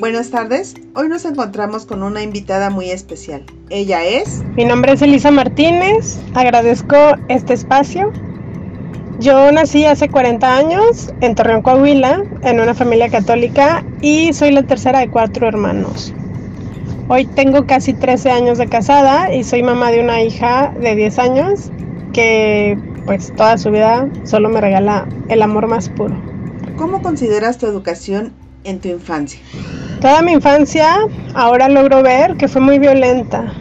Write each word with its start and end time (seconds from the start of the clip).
Buenas 0.00 0.30
tardes, 0.30 0.76
hoy 0.94 1.10
nos 1.10 1.26
encontramos 1.26 1.84
con 1.84 2.02
una 2.02 2.22
invitada 2.22 2.70
muy 2.70 2.90
especial. 2.90 3.44
Ella 3.68 4.02
es... 4.02 4.42
Mi 4.56 4.64
nombre 4.64 4.92
es 4.92 5.02
Elisa 5.02 5.30
Martínez, 5.30 6.18
agradezco 6.32 6.96
este 7.28 7.52
espacio. 7.52 8.10
Yo 9.18 9.52
nací 9.52 9.84
hace 9.84 10.08
40 10.08 10.56
años 10.56 11.12
en 11.20 11.34
Torreón, 11.34 11.60
Coahuila, 11.60 12.24
en 12.40 12.60
una 12.60 12.72
familia 12.72 13.10
católica 13.10 13.84
y 14.00 14.32
soy 14.32 14.52
la 14.52 14.62
tercera 14.62 15.00
de 15.00 15.10
cuatro 15.10 15.46
hermanos. 15.46 16.14
Hoy 17.08 17.26
tengo 17.26 17.66
casi 17.66 17.92
13 17.92 18.30
años 18.30 18.56
de 18.56 18.68
casada 18.68 19.34
y 19.34 19.44
soy 19.44 19.62
mamá 19.62 19.90
de 19.90 20.00
una 20.00 20.22
hija 20.22 20.72
de 20.80 20.94
10 20.94 21.18
años 21.18 21.70
que 22.14 22.78
pues 23.04 23.34
toda 23.36 23.58
su 23.58 23.70
vida 23.70 24.08
solo 24.24 24.48
me 24.48 24.62
regala 24.62 25.06
el 25.28 25.42
amor 25.42 25.66
más 25.66 25.90
puro. 25.90 26.16
¿Cómo 26.78 27.02
consideras 27.02 27.58
tu 27.58 27.66
educación 27.66 28.32
en 28.64 28.80
tu 28.80 28.88
infancia? 28.88 29.40
Toda 30.00 30.22
mi 30.22 30.32
infancia 30.32 30.96
ahora 31.34 31.68
logro 31.68 32.02
ver 32.02 32.36
que 32.36 32.48
fue 32.48 32.62
muy 32.62 32.78
violenta. 32.78 33.52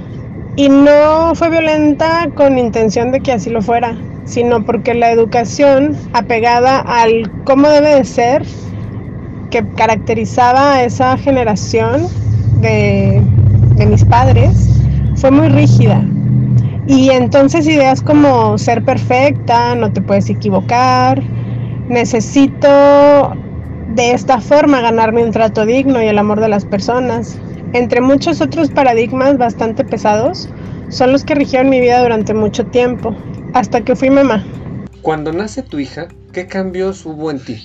Y 0.55 0.70
no 0.70 1.35
fue 1.35 1.49
violenta 1.49 2.29
con 2.34 2.57
intención 2.57 3.12
de 3.12 3.20
que 3.20 3.34
así 3.34 3.49
lo 3.49 3.62
fuera, 3.62 3.98
sino 4.23 4.63
porque 4.63 4.93
la 4.93 5.12
educación 5.12 5.98
apegada 6.13 6.79
al 6.79 7.29
cómo 7.43 7.67
debe 7.67 7.95
de 7.95 8.05
ser, 8.05 8.43
que 9.49 9.65
caracterizaba 9.75 10.75
a 10.75 10.84
esa 10.84 11.17
generación 11.17 12.07
de, 12.62 13.21
de 13.76 13.85
mis 13.85 14.05
padres, 14.05 14.70
fue 15.15 15.31
muy 15.31 15.49
rígida. 15.49 16.05
Y 16.87 17.09
entonces 17.09 17.67
ideas 17.67 18.01
como 18.01 18.57
ser 18.57 18.85
perfecta, 18.85 19.76
no 19.76 19.91
te 19.91 20.01
puedes 20.01 20.29
equivocar, 20.29 21.21
necesito 21.90 23.34
de 23.95 24.11
esta 24.11 24.39
forma 24.39 24.81
ganarme 24.81 25.23
un 25.23 25.31
trato 25.31 25.66
digno 25.66 26.02
y 26.02 26.07
el 26.07 26.18
amor 26.18 26.40
de 26.40 26.48
las 26.48 26.65
personas. 26.65 27.37
Entre 27.73 28.01
muchos 28.01 28.41
otros 28.41 28.70
paradigmas 28.70 29.37
bastante 29.37 29.84
pesados, 29.84 30.49
son 30.90 31.12
los 31.12 31.23
que 31.23 31.35
rigieron 31.35 31.70
mi 31.70 31.79
vida 31.79 32.01
durante 32.01 32.34
mucho 32.34 32.65
tiempo, 32.65 33.15
hasta 33.54 33.81
que 33.81 33.96
fui 33.96 34.09
mamá. 34.09 34.43
Cuando 35.01 35.31
nace 35.31 35.63
tu 35.63 35.79
hija, 35.79 36.07
¿qué 36.34 36.48
cambios 36.48 37.05
hubo 37.05 37.31
en 37.31 37.40
ti? 37.40 37.63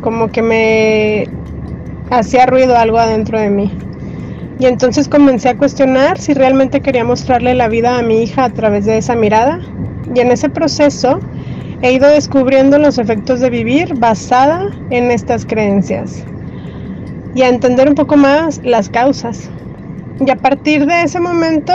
Como 0.00 0.30
que 0.30 0.42
me 0.42 1.28
hacía 2.10 2.46
ruido 2.46 2.76
algo 2.76 2.98
adentro 2.98 3.38
de 3.38 3.50
mí. 3.50 3.72
Y 4.58 4.66
entonces 4.66 5.08
comencé 5.08 5.50
a 5.50 5.58
cuestionar 5.58 6.18
si 6.18 6.32
realmente 6.32 6.80
quería 6.80 7.04
mostrarle 7.04 7.54
la 7.54 7.68
vida 7.68 7.98
a 7.98 8.02
mi 8.02 8.22
hija 8.22 8.44
a 8.44 8.50
través 8.50 8.86
de 8.86 8.98
esa 8.98 9.14
mirada. 9.14 9.60
Y 10.14 10.20
en 10.20 10.30
ese 10.30 10.48
proceso 10.48 11.20
he 11.82 11.92
ido 11.92 12.08
descubriendo 12.08 12.78
los 12.78 12.98
efectos 12.98 13.40
de 13.40 13.50
vivir 13.50 13.94
basada 13.96 14.60
en 14.90 15.10
estas 15.10 15.44
creencias 15.44 16.24
y 17.34 17.42
a 17.42 17.48
entender 17.48 17.88
un 17.88 17.94
poco 17.94 18.16
más 18.16 18.60
las 18.64 18.88
causas. 18.88 19.50
Y 20.24 20.30
a 20.30 20.36
partir 20.36 20.86
de 20.86 21.02
ese 21.02 21.20
momento 21.20 21.72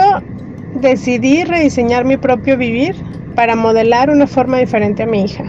decidí 0.74 1.44
rediseñar 1.44 2.04
mi 2.04 2.16
propio 2.16 2.56
vivir 2.56 2.96
para 3.36 3.54
modelar 3.54 4.10
una 4.10 4.26
forma 4.26 4.58
diferente 4.58 5.04
a 5.04 5.06
mi 5.06 5.24
hija. 5.24 5.44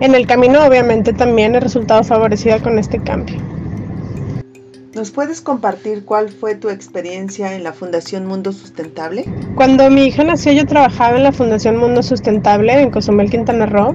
En 0.00 0.14
el 0.14 0.26
camino 0.26 0.64
obviamente 0.66 1.12
también 1.12 1.54
he 1.54 1.60
resultado 1.60 2.02
favorecida 2.02 2.58
con 2.58 2.78
este 2.78 2.98
cambio. 3.00 3.49
¿Nos 5.00 5.12
puedes 5.12 5.40
compartir 5.40 6.04
cuál 6.04 6.28
fue 6.28 6.56
tu 6.56 6.68
experiencia 6.68 7.54
en 7.54 7.64
la 7.64 7.72
Fundación 7.72 8.26
Mundo 8.26 8.52
Sustentable? 8.52 9.24
Cuando 9.56 9.88
mi 9.88 10.04
hija 10.04 10.24
nació 10.24 10.52
yo 10.52 10.66
trabajaba 10.66 11.16
en 11.16 11.22
la 11.22 11.32
Fundación 11.32 11.78
Mundo 11.78 12.02
Sustentable 12.02 12.78
en 12.78 12.90
Cozumel, 12.90 13.30
Quintana 13.30 13.64
Roo. 13.64 13.94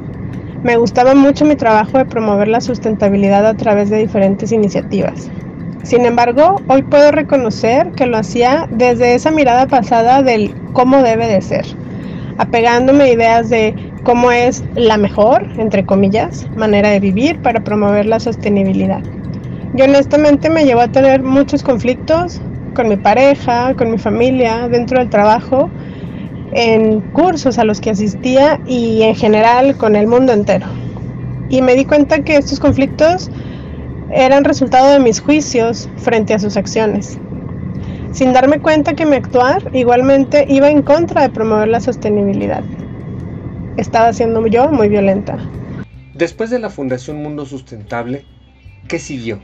Me 0.63 0.77
gustaba 0.77 1.13
mucho 1.13 1.45
mi 1.45 1.55
trabajo 1.55 1.99
de 1.99 2.05
promover 2.05 2.47
la 2.47 2.59
sustentabilidad 2.59 3.45
a 3.45 3.53
través 3.53 3.91
de 3.91 3.97
diferentes 3.97 4.51
iniciativas. 4.51 5.29
Sin 5.83 6.07
embargo, 6.07 6.55
hoy 6.69 6.81
puedo 6.81 7.11
reconocer 7.11 7.91
que 7.91 8.07
lo 8.07 8.17
hacía 8.17 8.67
desde 8.71 9.13
esa 9.13 9.29
mirada 9.29 9.67
pasada 9.67 10.23
del 10.23 10.55
cómo 10.73 11.03
debe 11.03 11.27
de 11.27 11.43
ser, 11.43 11.67
apegándome 12.39 13.03
a 13.03 13.13
ideas 13.13 13.49
de 13.51 13.75
cómo 14.01 14.31
es 14.31 14.63
la 14.73 14.97
mejor, 14.97 15.43
entre 15.59 15.85
comillas, 15.85 16.47
manera 16.55 16.89
de 16.89 16.99
vivir 16.99 17.43
para 17.43 17.63
promover 17.63 18.07
la 18.07 18.19
sostenibilidad. 18.19 19.03
Yo 19.75 19.83
honestamente 19.83 20.49
me 20.49 20.63
llevó 20.63 20.79
a 20.79 20.87
tener 20.87 21.21
muchos 21.21 21.61
conflictos 21.61 22.39
con 22.73 22.87
mi 22.87 22.95
pareja, 22.95 23.73
con 23.75 23.91
mi 23.91 23.97
familia, 23.97 24.69
dentro 24.69 24.99
del 24.99 25.09
trabajo, 25.09 25.69
en 26.53 27.01
cursos 27.11 27.57
a 27.57 27.65
los 27.65 27.81
que 27.81 27.89
asistía 27.89 28.61
y 28.65 29.01
en 29.01 29.15
general 29.15 29.75
con 29.75 29.97
el 29.97 30.07
mundo 30.07 30.31
entero. 30.31 30.65
Y 31.49 31.61
me 31.61 31.75
di 31.75 31.83
cuenta 31.83 32.23
que 32.23 32.37
estos 32.37 32.61
conflictos 32.61 33.29
eran 34.13 34.45
resultado 34.45 34.93
de 34.93 34.99
mis 34.99 35.19
juicios 35.19 35.89
frente 35.97 36.33
a 36.33 36.39
sus 36.39 36.55
acciones. 36.55 37.17
Sin 38.13 38.31
darme 38.31 38.59
cuenta 38.59 38.93
que 38.93 39.05
mi 39.05 39.17
actuar 39.17 39.61
igualmente 39.73 40.45
iba 40.47 40.69
en 40.69 40.83
contra 40.83 41.23
de 41.23 41.29
promover 41.31 41.67
la 41.67 41.81
sostenibilidad. 41.81 42.63
Estaba 43.75 44.13
siendo 44.13 44.47
yo 44.47 44.69
muy 44.71 44.87
violenta. 44.87 45.37
Después 46.13 46.49
de 46.49 46.59
la 46.59 46.69
Fundación 46.69 47.21
Mundo 47.21 47.45
Sustentable, 47.45 48.23
¿qué 48.87 48.99
siguió? 48.99 49.41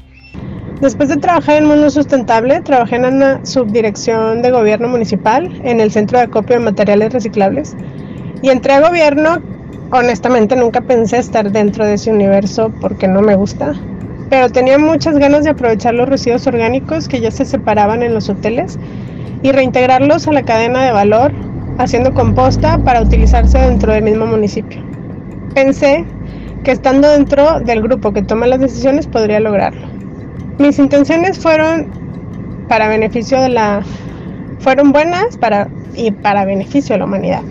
Después 0.82 1.10
de 1.10 1.18
trabajar 1.18 1.58
en 1.58 1.68
Mundo 1.68 1.92
Sustentable, 1.92 2.60
trabajé 2.62 2.96
en 2.96 3.06
una 3.06 3.46
subdirección 3.46 4.42
de 4.42 4.50
gobierno 4.50 4.88
municipal 4.88 5.62
en 5.64 5.80
el 5.80 5.92
Centro 5.92 6.18
de 6.18 6.24
Acopio 6.24 6.58
de 6.58 6.66
Materiales 6.66 7.14
Reciclables. 7.14 7.76
Y 8.42 8.50
entré 8.50 8.74
a 8.74 8.90
gobierno, 8.90 9.44
honestamente 9.92 10.56
nunca 10.56 10.82
pensé 10.82 11.20
estar 11.20 11.52
dentro 11.52 11.86
de 11.86 11.94
ese 11.94 12.10
universo 12.10 12.72
porque 12.82 13.08
no 13.08 13.22
me 13.22 13.36
gusta, 13.36 13.76
pero 14.32 14.50
tenía 14.50 14.80
muchas 14.80 15.20
ganas 15.20 15.44
de 15.44 15.52
aprovechar 15.52 15.94
los 15.94 16.10
residuos 16.10 16.48
orgánicos 16.48 17.08
que 17.08 17.22
ya 17.22 17.30
se 17.30 17.46
separaban 17.46 18.02
en 18.02 18.16
los 18.16 18.28
hoteles 18.30 18.80
y 19.44 19.52
reintegrarlos 19.52 20.28
a 20.28 20.32
la 20.32 20.42
cadena 20.42 20.84
de 20.84 20.94
valor, 20.94 21.32
haciendo 21.78 22.16
composta 22.16 22.80
para 22.80 23.04
utilizarse 23.04 23.60
dentro 23.60 23.94
del 23.94 24.02
mismo 24.02 24.26
municipio. 24.26 24.84
Pensé 25.54 26.08
que 26.64 26.72
estando 26.72 27.08
dentro 27.08 27.60
del 27.60 27.84
grupo 27.84 28.14
que 28.14 28.24
toma 28.24 28.48
las 28.48 28.60
decisiones 28.60 29.06
podría 29.06 29.40
lograrlo. 29.40 29.91
Mis 30.58 30.80
intenciones 30.80 31.40
fueron 31.40 31.88
para 32.68 32.88
beneficio 32.88 33.42
de 33.42 33.50
la 33.50 33.84
fueron 34.60 34.92
buenas 34.92 35.38
para 35.38 35.68
y 35.96 36.12
para 36.12 36.46
beneficio 36.46 36.94
de 36.94 37.00
la 37.00 37.06
humanidad. 37.06 37.44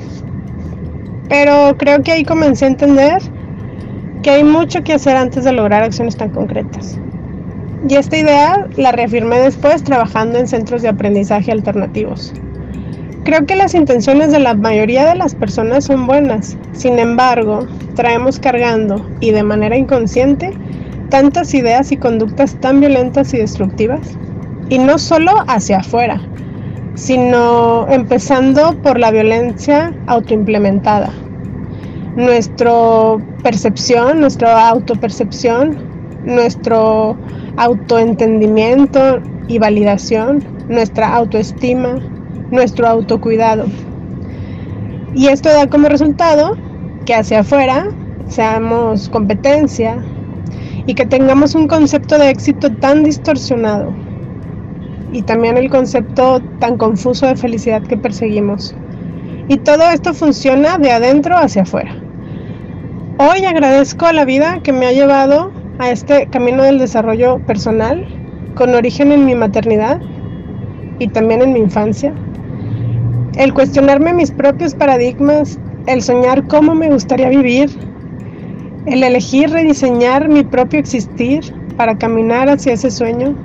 Pero 1.29 1.77
creo 1.77 2.03
que 2.03 2.13
ahí 2.13 2.25
comencé 2.25 2.65
a 2.65 2.69
entender 2.69 3.21
que 4.23 4.31
hay 4.31 4.45
mucho 4.45 4.83
que 4.83 4.95
hacer 4.95 5.17
antes 5.17 5.45
de 5.45 5.53
lograr 5.53 5.83
acciones 5.83 6.17
tan 6.17 6.31
concretas. 6.31 6.99
Y 7.89 7.95
esta 7.95 8.19
idea 8.19 8.67
la 8.77 8.93
reafirmé 8.93 9.39
después 9.39 9.83
trabajando 9.83 10.39
en 10.39 10.47
centros 10.47 10.83
de 10.83 10.89
aprendizaje 10.89 11.51
alternativos. 11.51 12.33
Creo 13.25 13.47
que 13.47 13.57
las 13.57 13.75
intenciones 13.75 14.33
de 14.33 14.39
la 14.39 14.55
mayoría 14.55 15.07
de 15.07 15.15
las 15.15 15.35
personas 15.35 15.85
son 15.85 16.07
buenas, 16.07 16.57
sin 16.73 16.99
embargo, 16.99 17.67
traemos 17.95 18.39
cargando 18.39 19.07
y 19.21 19.31
de 19.31 19.43
manera 19.43 19.77
inconsciente 19.77 20.53
tantas 21.11 21.53
ideas 21.55 21.93
y 21.93 21.97
conductas 21.97 22.55
tan 22.61 22.81
violentas 22.81 23.35
y 23.35 23.39
destructivas. 23.39 24.17
Y 24.69 24.79
no 24.79 24.99
solo 24.99 25.33
hacia 25.49 25.79
afuera, 25.79 26.21
sino 26.95 27.87
empezando 27.89 28.81
por 28.83 28.99
la 28.99 29.11
violencia 29.11 29.93
autoimplementada. 30.07 31.11
Nuestra 32.17 32.73
percepción, 33.43 34.21
nuestra 34.21 34.69
autopercepción, 34.69 35.77
nuestro 36.25 37.17
autoentendimiento 37.57 39.21
y 39.49 39.59
validación, 39.59 40.43
nuestra 40.69 41.15
autoestima, 41.15 41.97
nuestro 42.51 42.87
autocuidado. 42.87 43.67
Y 45.15 45.29
esto 45.29 45.49
da 45.49 45.67
como 45.69 45.89
resultado 45.89 46.57
que 47.05 47.15
hacia 47.15 47.41
afuera 47.41 47.89
seamos 48.29 49.09
competencia, 49.09 49.99
y 50.87 50.95
que 50.95 51.07
tengamos 51.07 51.55
un 51.55 51.69
concepto 51.69 52.19
de 52.19 52.31
éxito 52.31 52.71
tan 52.77 53.03
distorsionado 53.03 53.93
y 55.13 55.23
también 55.23 55.57
el 55.57 55.71
concepto 55.71 56.41
tan 56.59 56.77
confuso 56.77 57.27
de 57.27 57.37
felicidad 57.37 57.83
que 57.83 57.97
perseguimos. 57.97 58.75
Y 59.49 59.57
todo 59.59 59.83
esto 59.91 60.15
funciona 60.15 60.79
de 60.79 60.93
adentro 60.93 61.37
hacia 61.37 61.63
afuera. 61.63 61.95
Hoy 63.19 63.45
agradezco 63.45 64.07
a 64.07 64.13
la 64.13 64.25
vida 64.25 64.61
que 64.63 64.73
me 64.73 64.87
ha 64.87 64.93
llevado 64.93 65.53
a 65.79 65.91
este 65.91 66.27
camino 66.29 66.63
del 66.63 66.79
desarrollo 66.79 67.39
personal, 67.47 68.07
con 68.55 68.75
origen 68.75 69.13
en 69.13 69.25
mi 69.25 69.35
maternidad 69.35 70.01
y 70.99 71.09
también 71.09 71.43
en 71.43 71.53
mi 71.53 71.61
infancia. 71.61 72.15
El 73.37 73.53
cuestionarme 73.55 74.13
mis 74.13 74.31
propios 74.31 74.75
paradigmas, 74.75 75.59
el 75.87 76.03
soñar 76.03 76.47
cómo 76.47 76.75
me 76.75 76.91
gustaría 76.91 77.29
vivir, 77.29 77.71
el 78.87 79.03
elegir 79.03 79.51
rediseñar 79.51 80.29
mi 80.29 80.45
propio 80.45 80.81
existir 80.81 81.41
para 81.77 81.97
caminar 81.97 82.49
hacia 82.49 82.73
ese 82.73 82.91
sueño 82.91 83.37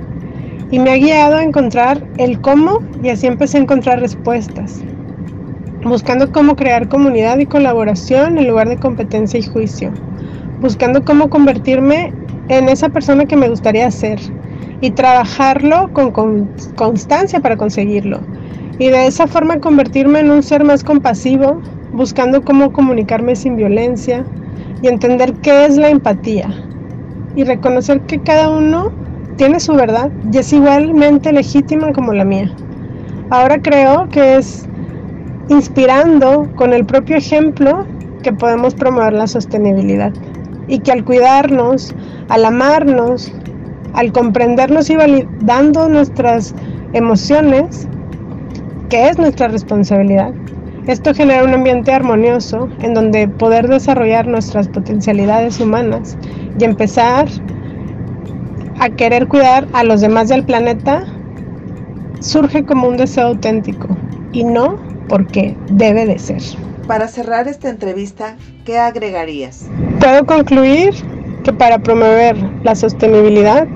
y 0.70 0.78
me 0.78 0.90
ha 0.90 0.96
guiado 0.96 1.36
a 1.36 1.44
encontrar 1.44 2.08
el 2.16 2.40
cómo 2.40 2.80
y 3.02 3.10
así 3.10 3.26
empecé 3.26 3.58
a 3.58 3.62
encontrar 3.62 4.00
respuestas, 4.00 4.84
buscando 5.84 6.30
cómo 6.32 6.56
crear 6.56 6.88
comunidad 6.88 7.38
y 7.38 7.46
colaboración 7.46 8.38
en 8.38 8.48
lugar 8.48 8.68
de 8.68 8.78
competencia 8.78 9.38
y 9.38 9.42
juicio, 9.42 9.92
buscando 10.60 11.04
cómo 11.04 11.28
convertirme 11.28 12.14
en 12.48 12.68
esa 12.68 12.88
persona 12.88 13.26
que 13.26 13.36
me 13.36 13.48
gustaría 13.48 13.90
ser 13.90 14.20
y 14.80 14.90
trabajarlo 14.92 15.90
con, 15.92 16.12
con 16.12 16.50
constancia 16.74 17.40
para 17.40 17.56
conseguirlo. 17.56 18.20
Y 18.78 18.88
de 18.88 19.06
esa 19.06 19.26
forma 19.26 19.60
convertirme 19.60 20.20
en 20.20 20.30
un 20.30 20.42
ser 20.42 20.64
más 20.64 20.84
compasivo, 20.84 21.62
buscando 21.92 22.42
cómo 22.44 22.72
comunicarme 22.72 23.36
sin 23.36 23.56
violencia 23.56 24.26
y 24.86 24.88
entender 24.88 25.34
qué 25.42 25.66
es 25.66 25.76
la 25.76 25.88
empatía. 25.88 26.48
Y 27.34 27.42
reconocer 27.42 28.00
que 28.02 28.20
cada 28.20 28.48
uno 28.48 28.90
tiene 29.36 29.58
su 29.58 29.74
verdad 29.74 30.10
y 30.32 30.38
es 30.38 30.52
igualmente 30.52 31.32
legítima 31.32 31.92
como 31.92 32.12
la 32.12 32.24
mía. 32.24 32.50
Ahora 33.30 33.60
creo 33.60 34.08
que 34.08 34.36
es 34.36 34.64
inspirando 35.48 36.48
con 36.54 36.72
el 36.72 36.86
propio 36.86 37.16
ejemplo 37.16 37.84
que 38.22 38.32
podemos 38.32 38.74
promover 38.74 39.12
la 39.12 39.26
sostenibilidad 39.26 40.12
y 40.68 40.78
que 40.78 40.92
al 40.92 41.04
cuidarnos, 41.04 41.92
al 42.28 42.44
amarnos, 42.44 43.32
al 43.92 44.12
comprendernos 44.12 44.88
y 44.88 44.96
validando 44.96 45.88
nuestras 45.88 46.54
emociones, 46.92 47.88
que 48.88 49.08
es 49.08 49.18
nuestra 49.18 49.48
responsabilidad, 49.48 50.32
esto 50.86 51.12
genera 51.14 51.44
un 51.44 51.52
ambiente 51.54 51.92
armonioso 51.92 52.68
en 52.80 52.94
donde 52.94 53.26
poder 53.26 53.68
desarrollar 53.68 54.26
nuestras 54.26 54.68
potencialidades 54.68 55.60
humanas 55.60 56.16
y 56.58 56.64
empezar 56.64 57.28
a 58.78 58.88
querer 58.90 59.26
cuidar 59.26 59.66
a 59.72 59.82
los 59.82 60.00
demás 60.00 60.28
del 60.28 60.44
planeta 60.44 61.04
surge 62.20 62.64
como 62.64 62.88
un 62.88 62.96
deseo 62.96 63.28
auténtico 63.28 63.88
y 64.32 64.44
no 64.44 64.78
porque 65.08 65.56
debe 65.70 66.06
de 66.06 66.18
ser. 66.18 66.42
Para 66.86 67.08
cerrar 67.08 67.48
esta 67.48 67.68
entrevista, 67.68 68.36
¿qué 68.64 68.78
agregarías? 68.78 69.66
Puedo 69.98 70.24
concluir 70.24 70.94
que 71.42 71.52
para 71.52 71.78
promover 71.78 72.36
la 72.62 72.74
sostenibilidad, 72.74 73.66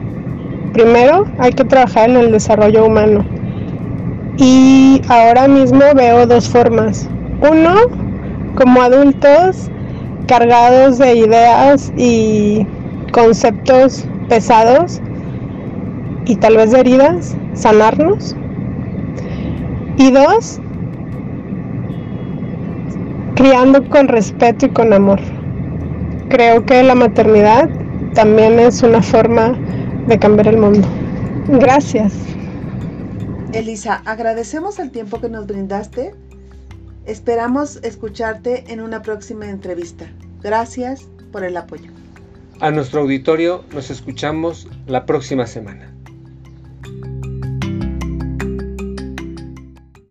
primero 0.72 1.24
hay 1.38 1.52
que 1.52 1.64
trabajar 1.64 2.10
en 2.10 2.16
el 2.16 2.32
desarrollo 2.32 2.86
humano. 2.86 3.24
Y 4.40 5.02
ahora 5.08 5.46
mismo 5.48 5.81
veo 5.94 6.26
dos 6.26 6.48
formas. 6.48 7.06
Uno, 7.42 7.75
como 8.56 8.81
adultos 8.81 9.70
cargados 10.26 10.96
de 10.96 11.14
ideas 11.14 11.92
y 11.94 12.66
conceptos 13.12 14.06
pesados 14.31 15.02
y 16.25 16.37
tal 16.37 16.56
vez 16.56 16.70
de 16.70 16.81
heridas, 16.81 17.37
sanarnos. 17.52 18.34
Y 19.98 20.10
dos, 20.10 20.58
criando 23.34 23.86
con 23.90 24.08
respeto 24.08 24.64
y 24.64 24.69
con 24.70 24.94
amor. 24.94 25.20
Creo 26.31 26.64
que 26.64 26.82
la 26.82 26.94
maternidad 26.94 27.69
también 28.14 28.58
es 28.58 28.82
una 28.82 29.02
forma 29.02 29.52
de 30.06 30.19
cambiar 30.19 30.48
el 30.48 30.56
mundo. 30.56 30.88
Gracias. 31.48 32.39
Elisa, 33.52 34.02
agradecemos 34.05 34.79
el 34.79 34.93
tiempo 34.93 35.20
que 35.20 35.29
nos 35.29 35.47
brindaste. 35.47 36.14
Esperamos 37.05 37.81
escucharte 37.82 38.73
en 38.73 38.81
una 38.81 39.02
próxima 39.02 39.49
entrevista. 39.49 40.06
Gracias 40.41 41.08
por 41.32 41.43
el 41.43 41.56
apoyo. 41.56 41.91
A 42.61 42.70
nuestro 42.70 43.00
auditorio 43.00 43.64
nos 43.73 43.91
escuchamos 43.91 44.69
la 44.87 45.05
próxima 45.05 45.47
semana. 45.47 45.93